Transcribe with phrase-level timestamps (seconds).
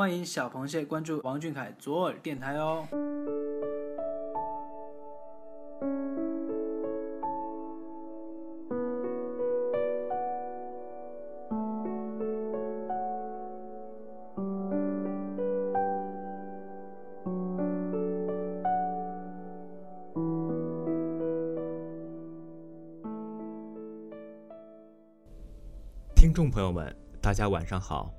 [0.00, 2.88] 欢迎小螃蟹关注王俊凯左耳电台哦。
[26.16, 28.10] 听众朋友们，大家晚上好。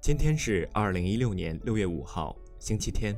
[0.00, 3.14] 今天是二零一六年六月五号，星期天。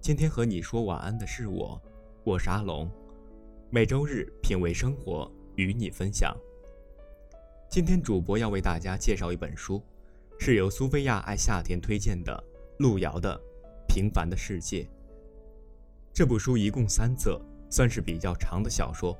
[0.00, 1.82] 今天和你说晚安的是我，
[2.22, 2.88] 我是阿龙。
[3.70, 6.34] 每周日品味生活，与你分享。
[7.68, 9.82] 今天主播要为大家介绍一本书，
[10.38, 12.42] 是由苏菲亚爱夏天推荐的
[12.78, 13.36] 路遥的
[13.92, 14.82] 《平凡的世界》。
[16.12, 19.18] 这部书一共三册，算是比较长的小说，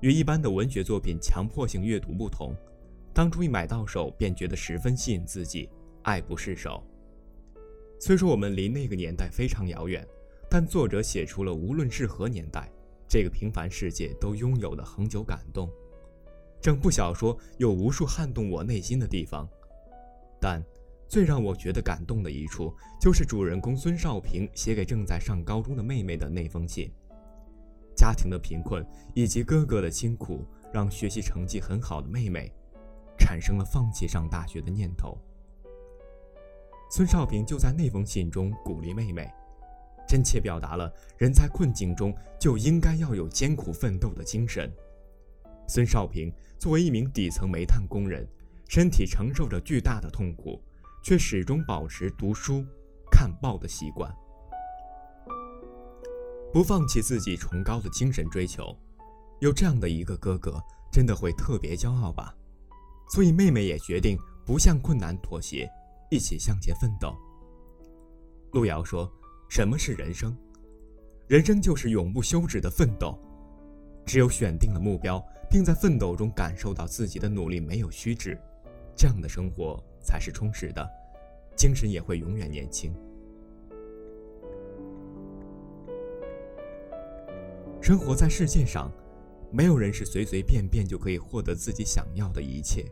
[0.00, 2.56] 与一般的文学作品强迫性阅读不同。
[3.14, 5.70] 当初一买到手，便觉得十分吸引自己，
[6.02, 6.82] 爱不释手。
[8.00, 10.04] 虽说我们离那个年代非常遥远，
[10.50, 12.68] 但作者写出了无论是何年代，
[13.08, 15.70] 这个平凡世界都拥有的恒久感动。
[16.60, 19.48] 整部小说有无数撼动我内心的地方，
[20.40, 20.60] 但
[21.06, 26.90] 最让我觉得感动的一处，就是主人公孙少平写给正在上高中的妹妹的那封信。
[27.94, 32.52] 家庭的贫困以及哥哥的辛苦，让学习成绩很好的妹妹。
[33.24, 35.16] 产生了放弃上大学的念头。
[36.90, 39.32] 孙少平就在那封信中鼓励妹妹，
[40.06, 44.70] 真切表达了人在困境中就应该要有艰苦奋斗的精神。
[45.66, 48.28] 孙少平作为一名底层煤炭工人，
[48.68, 50.62] 身体承受着巨大的痛苦，
[51.02, 52.62] 却始终保持读书、
[53.10, 54.14] 看报的习惯，
[56.52, 58.76] 不放弃自己崇高的精神追求。
[59.40, 62.36] 有这样的一个哥哥，真的会特别骄傲吧？
[63.14, 65.70] 所以，妹妹也决定不向困难妥协，
[66.10, 67.14] 一起向前奋斗。
[68.50, 69.08] 路遥说
[69.48, 70.36] ：“什么是人生？
[71.28, 73.16] 人生就是永不休止的奋斗。
[74.04, 78.36] 只有选定了目标，并在奋斗中感受到自己的努力没有虚掷，
[78.96, 80.84] 这样的生活才是充实的，
[81.54, 82.92] 精神也会永远年轻。
[87.80, 88.90] 生活在世界上。”
[89.52, 92.84] 没有人是随随便便就可以获得自己想要的一切，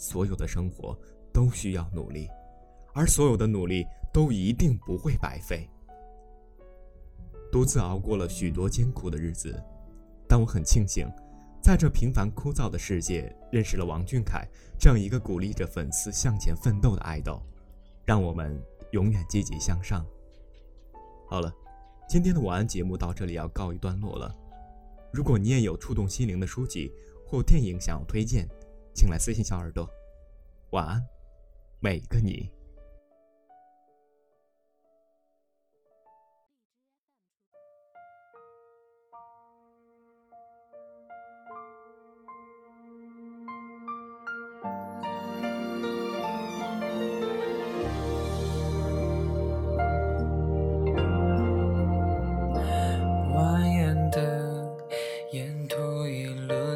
[0.00, 0.98] 所有的生活
[1.30, 2.26] 都需要努力，
[2.94, 5.68] 而所有的努力都一定不会白费。
[7.52, 9.62] 独自熬过了许多艰苦的日子，
[10.26, 11.06] 但我很庆幸，
[11.62, 17.42] 在这平凡枯燥的世界认识了王俊凯这样一个鼓励着粉丝向前奋斗的爱豆，
[18.06, 18.58] 让我们
[18.92, 20.02] 永远积极向上。
[21.28, 21.52] 好了，
[22.08, 24.34] 今天的晚安节目到这里要告一段落了。
[25.12, 26.90] 如果你也有触动心灵的书籍
[27.26, 28.48] 或电影想要推荐，
[28.94, 29.88] 请来私信小耳朵。
[30.70, 31.04] 晚安，
[31.80, 32.50] 每个你。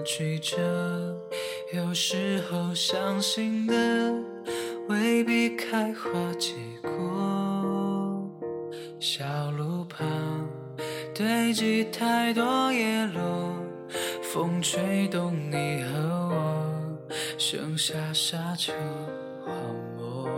[0.06, 1.23] 曲折
[1.74, 3.74] 有时候相信的
[4.88, 6.08] 未必开花
[6.38, 8.30] 结果，
[9.00, 10.06] 小路旁
[11.12, 13.56] 堆积太多叶落，
[14.22, 15.98] 风吹动你和
[16.30, 16.72] 我，
[17.36, 18.72] 剩下沙丘
[19.44, 19.52] 荒
[19.98, 20.28] 漠，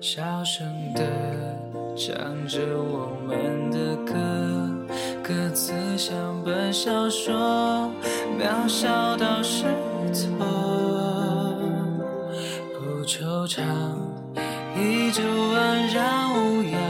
[0.00, 1.02] 小声的
[1.96, 4.14] 唱着我们的歌，
[5.20, 7.90] 歌词像本小说。
[8.38, 9.64] 渺小到失
[10.16, 10.24] 错，
[12.72, 13.60] 不惆怅，
[14.74, 15.22] 依旧
[15.52, 16.85] 安然无恙。